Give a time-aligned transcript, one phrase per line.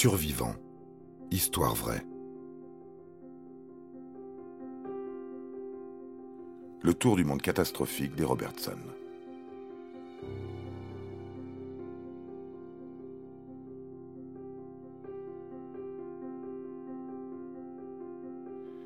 [0.00, 0.54] Survivants.
[1.32, 2.06] Histoire vraie.
[6.82, 8.78] Le tour du monde catastrophique des Robertson.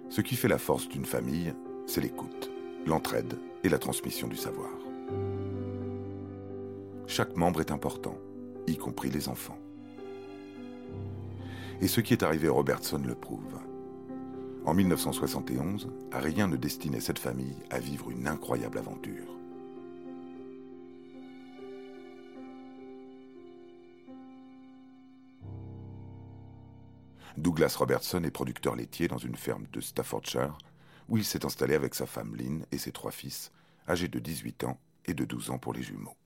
[0.08, 1.52] Ce qui fait la force d'une famille,
[1.84, 2.50] c'est l'écoute,
[2.86, 4.70] l'entraide et la transmission du savoir.
[7.06, 8.16] Chaque membre est important,
[8.66, 9.58] y compris les enfants.
[11.82, 13.58] Et ce qui est arrivé à Robertson le prouve.
[14.64, 19.36] En 1971, rien ne destinait cette famille à vivre une incroyable aventure.
[27.36, 30.56] Douglas Robertson est producteur laitier dans une ferme de Staffordshire,
[31.08, 33.50] où il s'est installé avec sa femme Lynn et ses trois fils,
[33.88, 36.16] âgés de 18 ans et de 12 ans pour les jumeaux.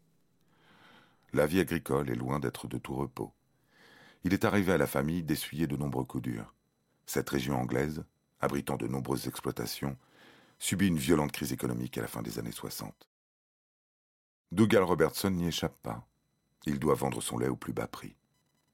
[1.32, 3.32] La vie agricole est loin d'être de tout repos.
[4.26, 6.52] Il est arrivé à la famille d'essuyer de nombreux coups durs.
[7.06, 8.04] Cette région anglaise,
[8.40, 9.96] abritant de nombreuses exploitations,
[10.58, 13.08] subit une violente crise économique à la fin des années 60.
[14.50, 16.04] Dougal Robertson n'y échappe pas.
[16.64, 18.16] Il doit vendre son lait au plus bas prix.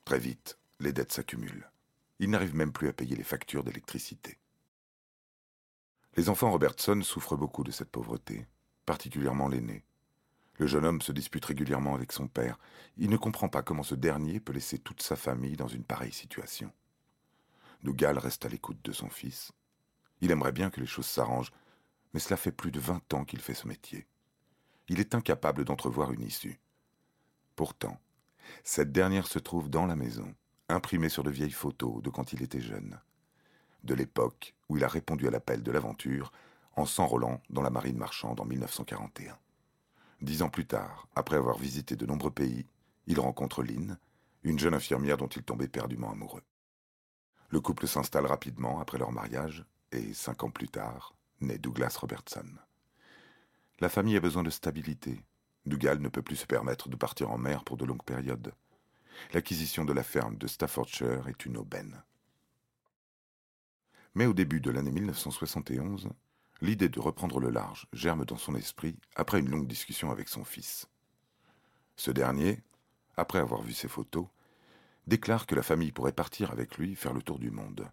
[0.07, 1.71] Très vite, les dettes s'accumulent.
[2.19, 4.39] Il n'arrive même plus à payer les factures d'électricité.
[6.17, 8.47] Les enfants Robertson souffrent beaucoup de cette pauvreté,
[8.87, 9.85] particulièrement l'aîné.
[10.63, 12.57] Le jeune homme se dispute régulièrement avec son père.
[12.97, 16.13] Il ne comprend pas comment ce dernier peut laisser toute sa famille dans une pareille
[16.13, 16.71] situation.
[17.83, 19.51] Dougal reste à l'écoute de son fils.
[20.21, 21.51] Il aimerait bien que les choses s'arrangent,
[22.15, 24.07] mais cela fait plus de vingt ans qu'il fait ce métier.
[24.87, 26.61] Il est incapable d'entrevoir une issue.
[27.57, 27.99] Pourtant,
[28.63, 30.33] cette dernière se trouve dans la maison,
[30.69, 33.01] imprimée sur de vieilles photos de quand il était jeune,
[33.83, 36.31] de l'époque où il a répondu à l'appel de l'aventure
[36.77, 39.42] en s'enrôlant dans la marine marchande en 1941.
[40.23, 42.65] Dix ans plus tard, après avoir visité de nombreux pays,
[43.09, 43.99] il rencontre Lynn,
[44.45, 46.45] une jeune infirmière dont il tombait perdument amoureux.
[47.51, 52.47] Le couple s'installe rapidement après leur mariage, et cinq ans plus tard, naît Douglas Robertson.
[53.81, 55.25] La famille a besoin de stabilité.
[55.67, 58.55] Dougal ne peut plus se permettre de partir en mer pour de longues périodes.
[59.35, 62.01] L'acquisition de la ferme de Staffordshire est une aubaine.
[64.15, 66.11] Mais au début de l'année 1971,
[66.63, 70.45] l'idée de reprendre le large germe dans son esprit après une longue discussion avec son
[70.45, 70.87] fils.
[71.97, 72.63] Ce dernier,
[73.17, 74.27] après avoir vu ses photos,
[75.09, 77.91] déclare que la famille pourrait partir avec lui faire le tour du monde.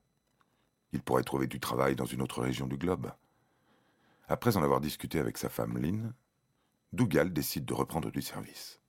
[0.94, 3.12] Il pourrait trouver du travail dans une autre région du globe.
[4.28, 6.14] Après en avoir discuté avec sa femme Lynn,
[6.94, 8.80] Dougal décide de reprendre du service.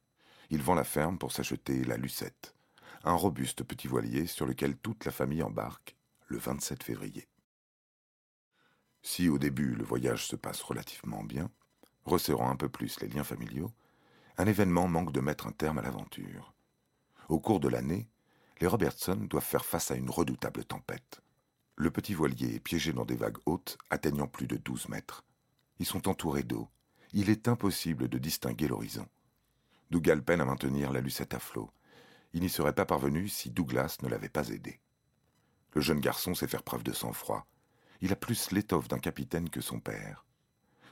[0.51, 2.55] Il vend la ferme pour s'acheter la Lucette,
[3.03, 7.30] un robuste petit voilier sur lequel toute la famille embarque le 27 février.
[9.03, 11.51] Si au début le voyage se passe relativement bien,
[12.05, 13.73] resserrant un peu plus les liens familiaux,
[14.37, 16.55] un événement manque de mettre un terme à l'aventure.
[17.29, 18.09] Au cours de l'année,
[18.61, 21.23] les Robertson doivent faire face à une redoutable tempête.
[21.77, 25.25] Le petit voilier est piégé dans des vagues hautes atteignant plus de 12 mètres.
[25.79, 26.69] Ils sont entourés d'eau.
[27.13, 29.07] Il est impossible de distinguer l'horizon.
[29.91, 31.71] Dougal peine à maintenir la lucette à flot.
[32.35, 34.79] Il n'y serait pas parvenu si Douglas ne l'avait pas aidé.
[35.73, 37.47] Le jeune garçon sait faire preuve de sang-froid
[38.01, 40.25] il a plus l'étoffe d'un capitaine que son père.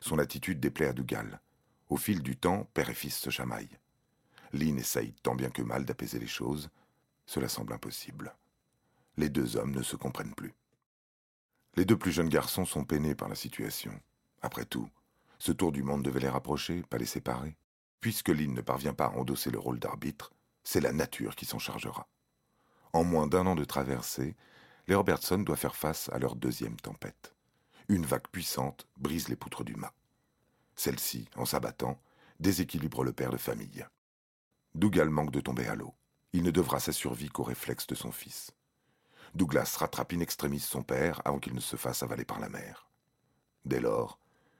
[0.00, 1.41] Son attitude déplaît à Dougal.
[1.88, 3.78] Au fil du temps, père et fils se chamaillent.
[4.52, 6.70] Lynn essaye tant bien que mal d'apaiser les choses.
[7.26, 8.34] Cela semble impossible.
[9.16, 10.54] Les deux hommes ne se comprennent plus.
[11.76, 13.92] Les deux plus jeunes garçons sont peinés par la situation.
[14.42, 14.88] Après tout,
[15.38, 17.56] ce tour du monde devait les rapprocher, pas les séparer.
[18.00, 20.32] Puisque Lynn ne parvient pas à endosser le rôle d'arbitre,
[20.62, 22.06] c'est la nature qui s'en chargera.
[22.92, 24.36] En moins d'un an de traversée,
[24.88, 27.34] les Robertson doivent faire face à leur deuxième tempête.
[27.88, 29.93] Une vague puissante brise les poutres du mât.
[30.76, 32.00] Celle-ci, en s'abattant,
[32.41, 33.87] déséquilibre le père de famille.
[34.75, 35.94] Dougal manque de tomber à l'eau.
[36.32, 38.53] Il ne devra sa survie qu'au réflexe de son fils.
[39.34, 42.88] Douglas rattrape in extremis son père avant qu'il ne se fasse avaler par la mer.
[43.66, 44.19] Dès lors,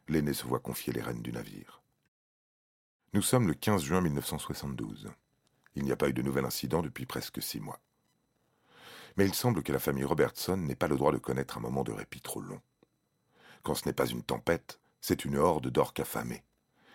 [0.09, 1.83] l'aîné se voit confier les rênes du navire.
[3.15, 5.09] Nous sommes le 15 juin 1972.
[5.75, 7.81] Il n'y a pas eu de nouvel incident depuis presque six mois
[9.19, 11.83] mais il semble que la famille Robertson n'ait pas le droit de connaître un moment
[11.83, 12.61] de répit trop long.
[13.65, 16.45] Quand ce n'est pas une tempête, c'est une horde d'orques affamés.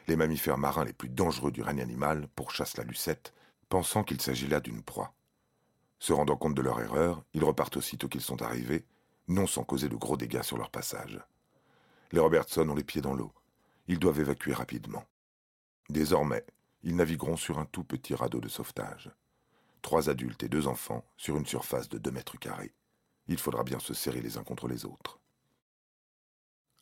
[0.08, 3.34] Les mammifères marins les plus dangereux du règne animal pourchassent la lucette,
[3.68, 5.14] pensant qu'il s'agit là d'une proie.
[6.00, 8.86] Se rendant compte de leur erreur, ils repartent aussitôt qu'ils sont arrivés,
[9.28, 11.20] non sans causer de gros dégâts sur leur passage.
[12.14, 13.34] Les Robertson ont les pieds dans l'eau.
[13.90, 15.04] Ils doivent évacuer rapidement.
[15.90, 16.46] Désormais,
[16.84, 19.12] ils navigueront sur un tout petit radeau de sauvetage
[19.84, 22.74] trois adultes et deux enfants sur une surface de deux mètres carrés.
[23.28, 25.20] Il faudra bien se serrer les uns contre les autres.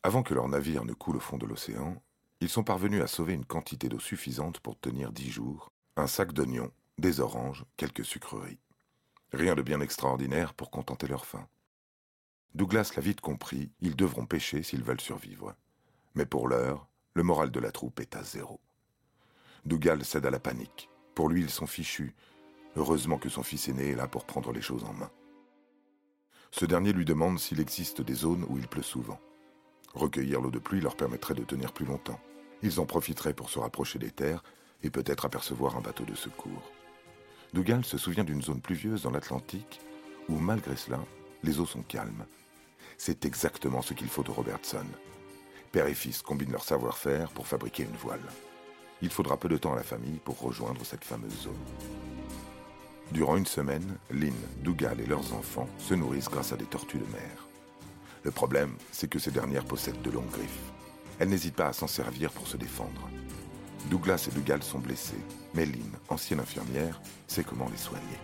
[0.02, 2.02] Avant que leur navire ne coule au fond de l'océan,
[2.40, 6.32] ils sont parvenus à sauver une quantité d'eau suffisante pour tenir dix jours, un sac
[6.32, 8.58] d'oignons, des oranges, quelques sucreries.
[9.32, 11.46] Rien de bien extraordinaire pour contenter leur faim.
[12.54, 15.54] Douglas l'a vite compris, ils devront pêcher s'ils veulent survivre.
[16.14, 18.60] Mais pour l'heure, le moral de la troupe est à zéro.
[19.64, 20.90] Dougal cède à la panique.
[21.14, 22.14] Pour lui, ils sont fichus.
[22.76, 25.10] Heureusement que son fils aîné est là pour prendre les choses en main.
[26.50, 29.20] Ce dernier lui demande s'il existe des zones où il pleut souvent.
[29.94, 32.20] Recueillir l'eau de pluie leur permettrait de tenir plus longtemps.
[32.62, 34.42] Ils en profiteraient pour se rapprocher des terres
[34.82, 36.72] et peut-être apercevoir un bateau de secours.
[37.52, 39.80] Dougal se souvient d'une zone pluvieuse dans l'Atlantique
[40.28, 41.00] où, malgré cela,
[41.42, 42.24] les eaux sont calmes.
[42.96, 44.86] C'est exactement ce qu'il faut de Robertson.
[45.72, 48.20] Père et fils combinent leur savoir-faire pour fabriquer une voile.
[49.02, 51.54] Il faudra peu de temps à la famille pour rejoindre cette fameuse zone.
[53.12, 54.32] Durant une semaine, Lynn,
[54.62, 57.46] Dougal et leurs enfants se nourrissent grâce à des tortues de mer.
[58.22, 60.72] Le problème, c'est que ces dernières possèdent de longues griffes.
[61.18, 63.10] Elles n'hésitent pas à s'en servir pour se défendre.
[63.90, 65.20] Douglas et Dougal sont blessés,
[65.52, 68.18] mais Lynn, ancienne infirmière, sait comment les soigner.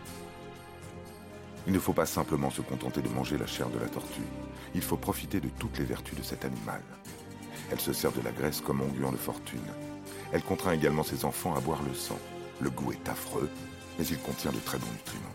[1.67, 4.23] Il ne faut pas simplement se contenter de manger la chair de la tortue.
[4.75, 6.81] Il faut profiter de toutes les vertus de cet animal.
[7.70, 9.61] Elle se sert de la graisse comme onguent de fortune.
[10.32, 12.19] Elle contraint également ses enfants à boire le sang.
[12.61, 13.50] Le goût est affreux,
[13.99, 15.35] mais il contient de très bons nutriments.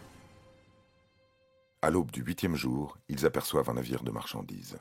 [1.82, 4.78] À l'aube du huitième jour, ils aperçoivent un navire de marchandises.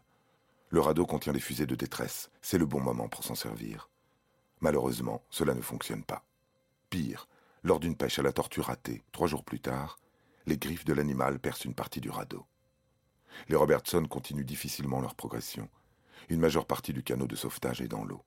[0.70, 2.30] Le radeau contient des fusées de détresse.
[2.40, 3.90] C'est le bon moment pour s'en servir.
[4.60, 6.24] Malheureusement, cela ne fonctionne pas.
[6.90, 7.26] Pire,
[7.64, 9.98] lors d'une pêche à la tortue ratée, trois jours plus tard,
[10.46, 12.46] les griffes de l'animal percent une partie du radeau.
[13.48, 15.68] Les Robertson continuent difficilement leur progression.
[16.28, 18.22] Une majeure partie du canot de sauvetage est dans l'eau.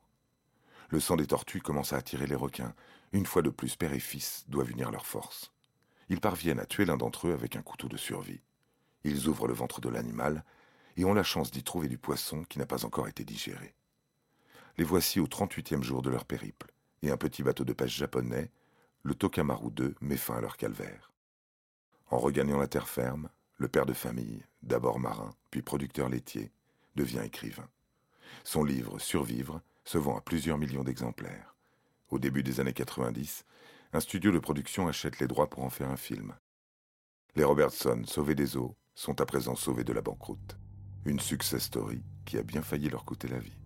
[0.90, 2.74] Le sang des tortues commence à attirer les requins.
[3.12, 5.52] Une fois de plus, père et fils doivent unir leurs forces.
[6.10, 8.42] Ils parviennent à tuer l'un d'entre eux avec un couteau de survie.
[9.04, 10.44] Ils ouvrent le ventre de l'animal
[10.98, 13.74] et ont la chance d'y trouver du poisson qui n'a pas encore été digéré.
[14.78, 16.72] Les voici au 38e jour de leur périple,
[17.02, 18.52] et un petit bateau de pêche japonais,
[19.04, 21.12] le Tokamaru II, met fin à leur calvaire.
[22.10, 26.52] En regagnant la terre ferme, le père de famille, d'abord marin, puis producteur laitier,
[26.96, 27.68] devient écrivain.
[28.44, 31.56] Son livre Survivre se vend à plusieurs millions d'exemplaires.
[32.10, 33.46] Au début des années 90,
[33.94, 36.36] un studio de production achète les droits pour en faire un film.
[37.36, 40.58] Les Robertson, sauvés des eaux, sont à présent sauvés de la banqueroute.
[41.06, 43.58] Une success story qui a bien failli leur coûter la vie.